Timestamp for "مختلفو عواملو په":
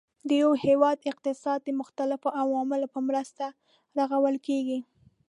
1.81-2.99